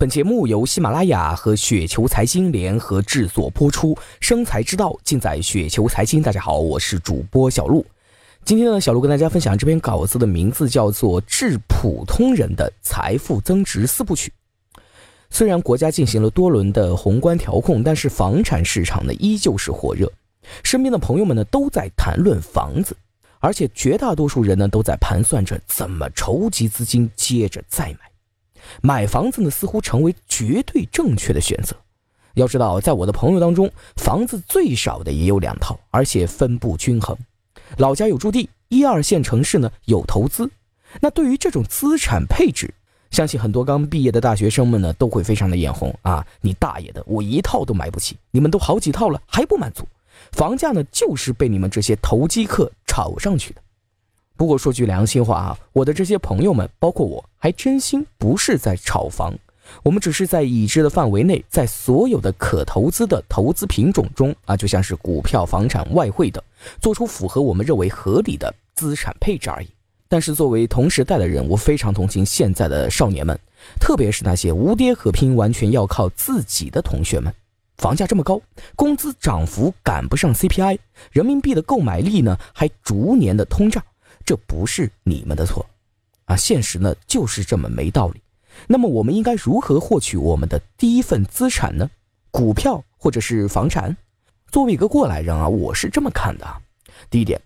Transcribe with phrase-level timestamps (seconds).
[0.00, 6.22] 本节目由喜马拉雅和雪球财经联合制作播出，生财之道尽在雪球财经。
[6.22, 7.84] 大家好，我是主播小璐。
[8.44, 14.32] 今天呢，小璐跟大家分享这篇稿子的名字叫做《致普通人的财富增值四部曲》。
[15.30, 20.08] 虽然国家进行了多轮的宏观调控，但是房产市场呢依旧是火热。
[20.62, 22.96] 身边的朋友们呢都在谈论房子，
[23.40, 28.07] 而且绝大多数人呢都在盘算着怎么筹集资金，接着再买。
[28.82, 31.76] 买房子呢，似乎成为绝对正确的选择。
[32.34, 37.16] 要知道，在我的朋友当中，房子最少的也有两套，而且分布均衡。
[37.78, 40.48] 老家有驻地，一二线城市呢有投资。
[41.00, 42.72] 那对于这种资产配置，
[43.10, 46.24] 相信很多刚毕业的大学生们呢都会非常的眼红啊！
[46.40, 49.86] 你大爷的，我一套都买不起，你们都好几套了还不满足？
[50.32, 53.60] 房价呢就是被你们这些投机客炒上去的。
[54.38, 59.34] 不过说句良心话啊，我的这些朋友们，包括我，还真心不是在炒房，
[59.82, 66.40] 我们只是在已知的范围内，在所有的可投资的投资品种中啊，就像是股票、房产、外汇等，
[66.80, 69.66] 做出符合我们认为合理的资产配置而已。
[70.08, 73.36] 但是作为同时代的人，我非常同情现在的少年们，
[73.80, 77.34] 特别是那些无爹可拼、完全要靠自己的同学们。
[77.78, 78.40] 房价这么高，
[78.76, 80.78] 工资涨幅赶不上 CPI，
[81.10, 83.82] 人民币的购买力呢还逐年的通胀。
[84.28, 85.64] 这不是你们的错，
[86.26, 88.20] 啊，现实呢就是这么没道理。
[88.66, 91.88] 那么我们应该如何获取我们的第一份资产呢？
[92.30, 93.96] 股票或者是房产？
[94.52, 96.60] 作为一个过来人啊，我是这么看的啊。
[97.08, 97.40] 第一点，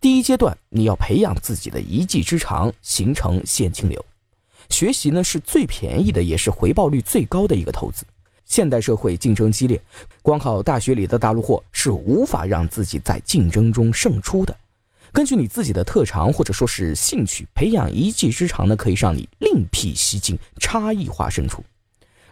[0.00, 4.04] 第一阶段你要培养自己的一技之长，形成现金流。
[4.68, 8.04] 学习呢是最便宜的，也是回报率最高的一个投资。
[8.44, 9.80] 现代社会竞争激烈，
[10.20, 14.56] 光靠大学里的大陆货是无法让自己在竞争中胜出的。
[15.14, 21.62] 根据你自己的特长或者说是兴趣，培养一技之长呢，可以让你另辟蹊径，差异化胜出。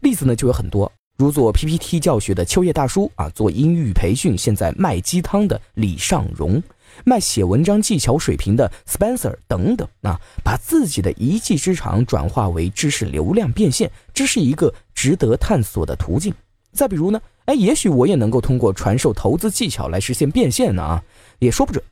[0.00, 6.62] 例子呢就有很多，如做 PPT 教学的秋叶大叔啊，做英语培训现在卖鸡汤的李尚荣，
[7.04, 16.32] 卖写文章技巧水平的 Spencer 等等啊，把自己的一技之长转化为知识流量变现，这是一个值得探索的途径。
[16.72, 21.04] 再比如呢，哎，也许我也能够通过传授投资技巧来实现变现呢啊，
[21.40, 21.84] 也说不准。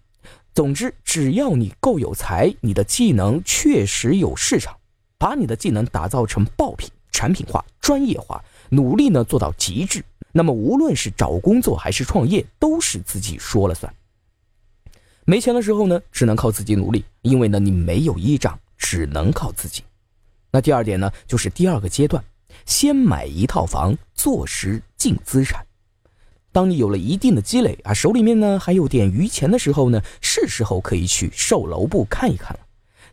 [0.55, 4.77] 总之，只要你够有才，你的技能确实有市场，
[5.17, 13.93] 把你的技能打造成爆品、产品化、专业化，努力呢做到极致，那么无论是找工作还是创业，都是自己说了算。
[15.25, 19.85] 没钱的时候呢，只能靠自己努力，因为呢你没有依仗，只能靠自己。
[20.51, 22.25] 那第二点呢，就是第二个阶段，
[22.67, 25.65] 先买一套房，坐实净资产。
[26.59, 32.59] 当你有了一定的积累啊，手里面呢还有点余钱的时候呢，是时候可以去售楼部看一看了。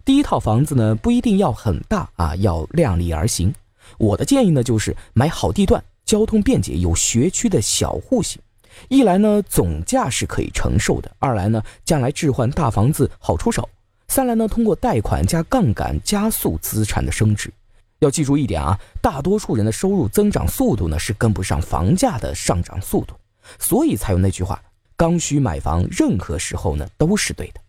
[0.03, 3.53] 第一套房子呢不一定要很大啊，要量力而行。
[4.00, 8.41] 我的建议呢就是买好地段、交通便捷、有学区的小户型。
[8.88, 13.69] 一来呢总价是可以承受的，二来呢将来置换大房子好出手，
[14.07, 17.53] 三来呢通过贷款加杠杆加速资产的升值。
[18.00, 23.13] 要记住一点啊，大多数人的收入增长速度呢是跟不上房价的上涨速度。
[23.59, 24.61] 所以才有那句话：
[24.95, 27.61] 刚需买房，任何时候呢都是对的。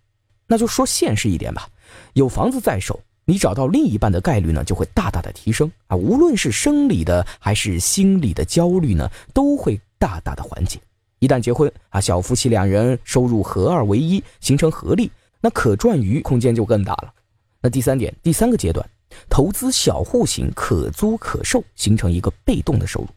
[0.46, 1.68] 那就说现实一点吧，
[2.12, 5.96] 有房子在手，你找到另一半的概率呢就会大大的提升啊。
[5.96, 10.78] 无论是生理的还是心理的焦虑呢，都会大大的缓解。
[11.18, 15.10] 一旦结婚啊，小夫妻两人收入合二为一，形成合力，
[15.40, 17.12] 那可赚余空间就更大了。
[17.60, 18.88] 那第三点，第三个阶段，
[19.28, 23.08] 投资小户型，可租可售，形成一个被动的收入。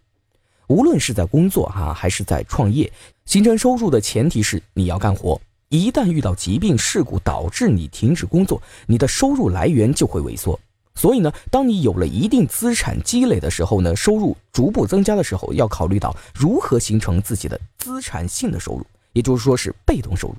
[0.70, 2.92] 无论是在工作哈，还是在创业，
[3.26, 5.40] 形成收入的前提是你要干活。
[5.70, 10.60] 一旦遇到疾病事故导致你停止工作，你的收入来源就会萎缩。
[10.94, 20.36] 所以呢，当你有了一定资产积累的时候呢，收入逐步增加的时候，要考虑到如何形成自己的资产性的收入，也就是说是被动收入。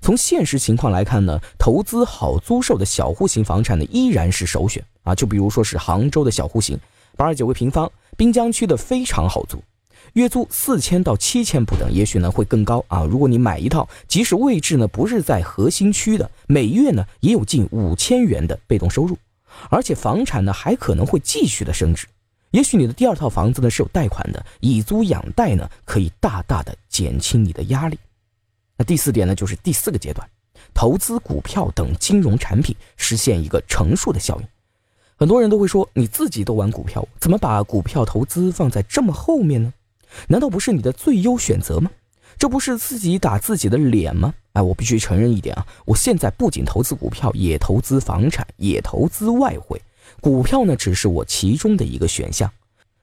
[0.00, 5.12] 从现实情况来看呢，投资好租售的小户型房产呢，依然是首选啊。
[5.12, 6.78] 就比如说是杭州的小户型。
[7.16, 9.62] 八十九个平方，滨江区的非常好租，
[10.14, 13.04] 月租四千到七千不等，也许呢会更高啊。
[13.04, 19.18] 如果你买一套，即使位置呢不是在核心区的，每月呢也有近五千元的被动收入，
[19.68, 22.06] 而且房产呢还可能会继续的升值。
[22.52, 27.98] 也许你的第二套房子呢是有贷款的，以租养贷呢可以大大的减轻你的压力。
[28.78, 30.26] 那第四点呢就是第四个阶段，
[30.72, 34.48] 投资股票等金融产品，实现一个乘数的效应。
[35.18, 39.72] 很多人都会说，你自己都玩股票，怎么把股票投资放在这么后面呢？
[40.28, 41.90] 难道不是你的最优选择吗？
[42.38, 44.34] 这不是自己打自己的脸吗？
[44.52, 49.80] 哎，我必须承认一点啊，我现在不仅投资股票，也投资房产，也投资外汇。
[50.20, 52.50] 股票呢，只是我其中的一个选项。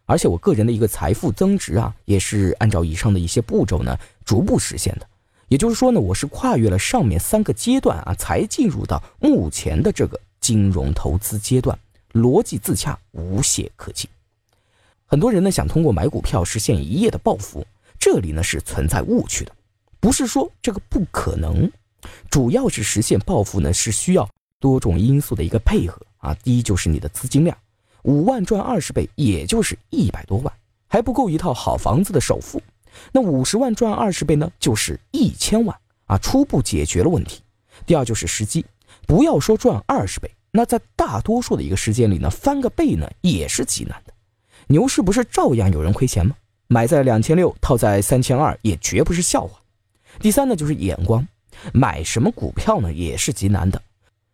[0.06, 5.08] 而且我个人的一个财富增值啊，也是按照以上的一些步骤呢，逐步实现的。
[5.48, 11.78] 也就是说呢，我是跨越了上面三个阶段啊，才进入到目前的这个金融投资阶段，
[12.14, 14.08] 逻辑自洽，无懈可击。
[15.06, 17.66] 很多人呢想通过买股票实现一夜的暴富，
[18.00, 19.52] 这里呢是存在误区的，
[20.00, 21.72] 不是说这个不可能，
[22.30, 24.28] 主要是实现暴富呢是需要
[24.60, 26.34] 多种因素的一个配合啊。
[26.36, 27.58] 第一就是你的资金量，
[28.04, 30.54] 五万赚二十倍，也就是一百多万，
[30.88, 32.62] 还不够一套好房子的首付。
[33.12, 35.76] 那五十万赚二十倍呢，就是一千万
[36.06, 37.42] 啊，初步解决了问题。
[37.86, 38.66] 第二就是时机，
[39.08, 44.14] 不要说赚二十倍，那在大多数的一个时间里呢，翻个倍呢也是极难的。
[44.68, 46.36] 牛市不是照样有人亏钱吗？
[46.68, 49.60] 买在两千六，套在三千二，也绝不是笑话。
[50.20, 51.28] 第三呢就是眼光，
[51.74, 53.82] 买什么股票呢也是极难的。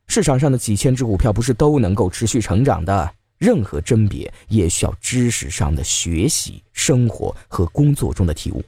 [0.07, 3.13] 市场上的几千只股票不是都能够持续成长的。
[3.37, 8.61] 任何甄别也需要知识上的学习、生活和工作中的体悟。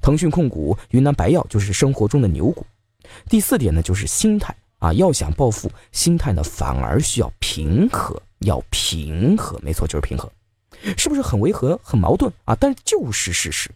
[0.00, 2.64] 腾讯控股、云南白药就是生活中的牛股。
[3.28, 10.30] 第四点呢，就是心态啊，要想暴富，心态呢反而需要平和，要平和，没错，就是平和，
[10.98, 12.54] 是不是很违和、很矛盾啊？
[12.54, 13.70] 但就是事实。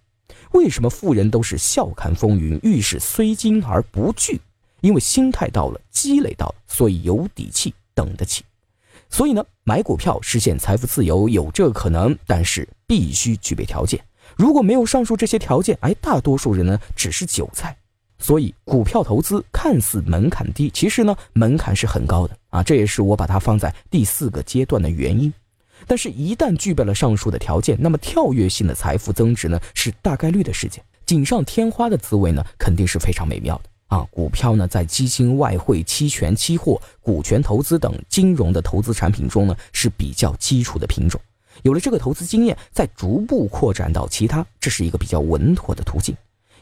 [0.52, 4.38] 为什么富人都是笑看风云，遇事虽惊而不惧？
[4.82, 8.44] 因为心态到了，积累到了，所以有底气，等得起。
[9.08, 13.98] 所以呢，买股票实现财富自由有这可能，但是必须具备条件。
[14.36, 17.74] 如果没有上述这些条件，哎，大多数人呢只是韭菜。
[18.18, 22.62] 所以，股票投资看似门槛低，其实呢门槛是很高的啊。
[22.62, 25.32] 这也是我把它放在第四个阶段的原因。
[25.86, 33.70] 但是，一旦具备了上述的条件，那么跳跃性的财富增值呢是大概率的事件，锦上添花的滋味呢肯定是非常美妙的。
[33.86, 41.18] 啊，股票呢，在基金、外汇、期权、期货、股权投资等金融的投资产品中呢，是比较基础的品种。
[41.62, 46.14] 有了这个投资经验，再逐步扩展到其他，这是一个比较稳妥的途径。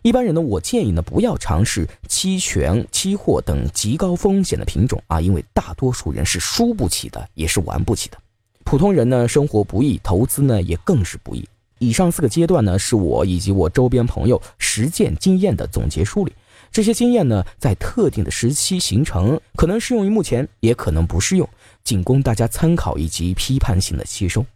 [0.06, 8.16] 一般人呢，我建议呢，不要尝试期权、期货等极高风险的品种啊，因为大多数人是输不起的，也是玩不起的。
[8.62, 11.44] 普通人呢，生活不易，投资呢也更是不易。
[11.80, 16.32] 以上四个阶段呢，是我以及我周边朋友实践经验的总结梳理。
[16.70, 21.48] 这些经验呢，在特定的时期形成，可能适用于目前，也可能不适用，
[21.82, 24.46] 仅供大家参考以及批判性的吸收。